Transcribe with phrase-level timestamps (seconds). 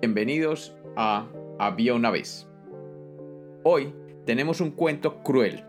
[0.00, 1.26] Bienvenidos a
[1.58, 2.48] Había una vez.
[3.64, 3.92] Hoy
[4.24, 5.62] tenemos un cuento cruel,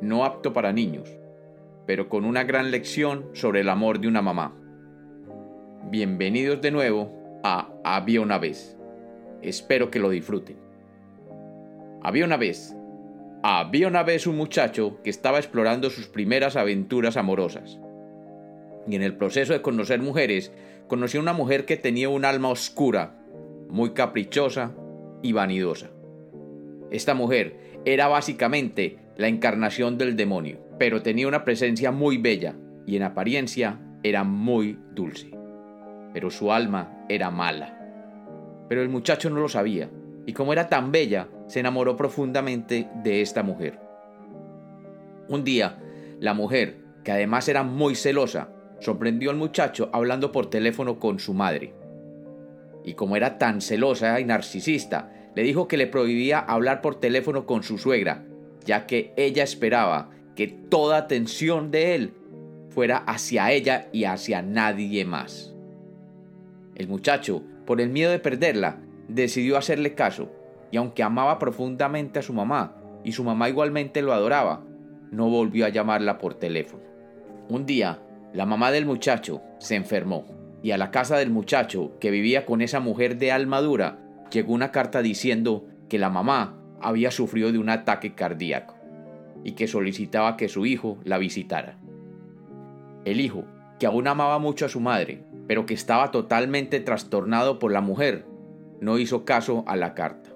[0.00, 1.10] no apto para niños,
[1.84, 4.54] pero con una gran lección sobre el amor de una mamá.
[5.90, 7.12] Bienvenidos de nuevo
[7.44, 8.78] a Había una vez.
[9.42, 10.56] Espero que lo disfruten.
[12.02, 12.74] Había una vez.
[13.42, 17.78] Había una vez un muchacho que estaba explorando sus primeras aventuras amorosas.
[18.88, 20.52] Y en el proceso de conocer mujeres,
[20.88, 23.18] conoció una mujer que tenía un alma oscura
[23.72, 24.72] muy caprichosa
[25.22, 25.88] y vanidosa.
[26.90, 32.54] Esta mujer era básicamente la encarnación del demonio, pero tenía una presencia muy bella
[32.86, 35.30] y en apariencia era muy dulce.
[36.12, 37.78] Pero su alma era mala.
[38.68, 39.88] Pero el muchacho no lo sabía,
[40.26, 43.80] y como era tan bella, se enamoró profundamente de esta mujer.
[45.28, 45.78] Un día,
[46.20, 48.50] la mujer, que además era muy celosa,
[48.80, 51.81] sorprendió al muchacho hablando por teléfono con su madre
[52.84, 57.46] y como era tan celosa y narcisista, le dijo que le prohibía hablar por teléfono
[57.46, 58.24] con su suegra,
[58.64, 62.14] ya que ella esperaba que toda atención de él
[62.70, 65.54] fuera hacia ella y hacia nadie más.
[66.74, 70.30] El muchacho, por el miedo de perderla, decidió hacerle caso,
[70.70, 74.64] y aunque amaba profundamente a su mamá, y su mamá igualmente lo adoraba,
[75.10, 76.82] no volvió a llamarla por teléfono.
[77.48, 78.00] Un día,
[78.32, 80.24] la mamá del muchacho se enfermó
[80.62, 83.98] y a la casa del muchacho que vivía con esa mujer de alma dura
[84.30, 88.76] llegó una carta diciendo que la mamá había sufrido de un ataque cardíaco
[89.44, 91.78] y que solicitaba que su hijo la visitara.
[93.04, 93.44] El hijo,
[93.80, 98.24] que aún amaba mucho a su madre, pero que estaba totalmente trastornado por la mujer,
[98.80, 100.30] no hizo caso a la carta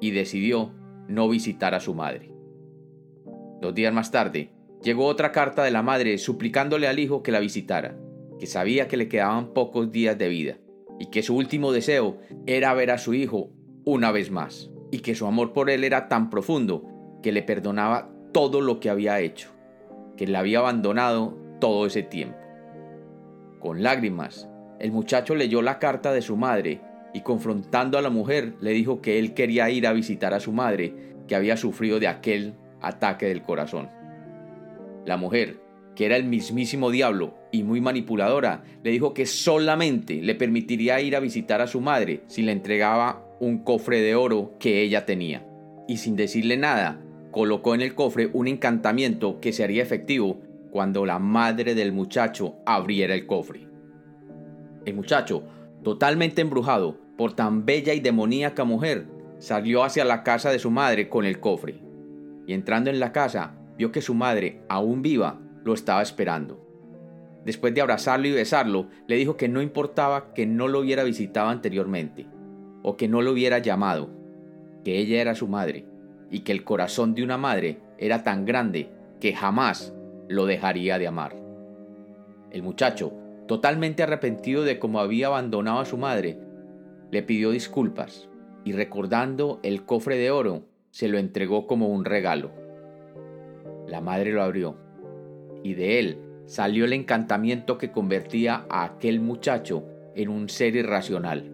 [0.00, 0.72] y decidió
[1.06, 2.32] no visitar a su madre.
[3.60, 4.50] Dos días más tarde,
[4.82, 7.96] llegó otra carta de la madre suplicándole al hijo que la visitara
[8.38, 10.58] que sabía que le quedaban pocos días de vida
[10.98, 13.50] y que su último deseo era ver a su hijo
[13.84, 16.84] una vez más y que su amor por él era tan profundo
[17.22, 19.50] que le perdonaba todo lo que había hecho,
[20.16, 22.38] que le había abandonado todo ese tiempo.
[23.60, 24.48] Con lágrimas,
[24.78, 26.80] el muchacho leyó la carta de su madre
[27.12, 30.52] y confrontando a la mujer le dijo que él quería ir a visitar a su
[30.52, 30.94] madre
[31.26, 33.90] que había sufrido de aquel ataque del corazón.
[35.04, 35.60] La mujer,
[35.98, 41.16] que era el mismísimo diablo y muy manipuladora, le dijo que solamente le permitiría ir
[41.16, 45.44] a visitar a su madre si le entregaba un cofre de oro que ella tenía.
[45.88, 47.00] Y sin decirle nada,
[47.32, 52.54] colocó en el cofre un encantamiento que se haría efectivo cuando la madre del muchacho
[52.64, 53.66] abriera el cofre.
[54.84, 55.48] El muchacho,
[55.82, 59.08] totalmente embrujado por tan bella y demoníaca mujer,
[59.40, 61.82] salió hacia la casa de su madre con el cofre.
[62.46, 66.68] Y entrando en la casa, vio que su madre, aún viva, lo estaba esperando.
[67.44, 71.48] Después de abrazarlo y besarlo, le dijo que no importaba que no lo hubiera visitado
[71.48, 72.26] anteriormente,
[72.82, 74.10] o que no lo hubiera llamado,
[74.84, 75.86] que ella era su madre,
[76.30, 79.94] y que el corazón de una madre era tan grande que jamás
[80.28, 81.36] lo dejaría de amar.
[82.50, 83.12] El muchacho,
[83.46, 86.38] totalmente arrepentido de cómo había abandonado a su madre,
[87.10, 88.28] le pidió disculpas
[88.64, 92.52] y recordando el cofre de oro, se lo entregó como un regalo.
[93.86, 94.87] La madre lo abrió
[95.62, 101.52] y de él salió el encantamiento que convertía a aquel muchacho en un ser irracional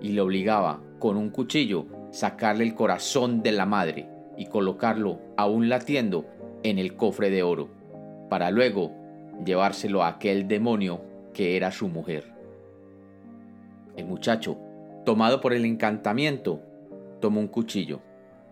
[0.00, 5.68] y le obligaba con un cuchillo sacarle el corazón de la madre y colocarlo aún
[5.68, 6.26] latiendo
[6.62, 7.68] en el cofre de oro,
[8.28, 8.92] para luego
[9.44, 11.02] llevárselo a aquel demonio
[11.34, 12.32] que era su mujer.
[13.96, 14.58] El muchacho,
[15.04, 16.62] tomado por el encantamiento,
[17.20, 18.00] tomó un cuchillo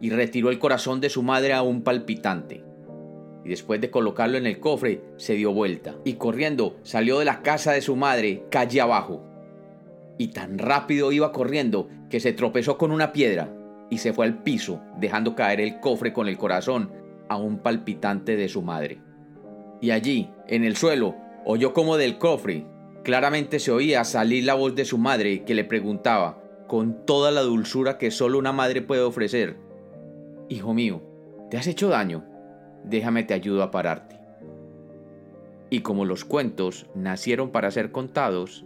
[0.00, 2.69] y retiró el corazón de su madre aún palpitante
[3.44, 7.42] y después de colocarlo en el cofre se dio vuelta y corriendo salió de la
[7.42, 9.24] casa de su madre calle abajo.
[10.18, 13.54] Y tan rápido iba corriendo que se tropezó con una piedra
[13.88, 16.92] y se fue al piso dejando caer el cofre con el corazón
[17.28, 19.00] aún palpitante de su madre.
[19.80, 22.66] Y allí, en el suelo, oyó como del cofre
[23.02, 27.40] claramente se oía salir la voz de su madre que le preguntaba, con toda la
[27.40, 29.56] dulzura que solo una madre puede ofrecer,
[30.50, 31.00] Hijo mío,
[31.48, 32.24] ¿te has hecho daño?
[32.84, 34.16] Déjame te ayudo a pararte.
[35.70, 38.64] Y como los cuentos nacieron para ser contados,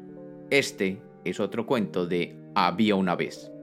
[0.50, 3.53] este es otro cuento de Había una vez.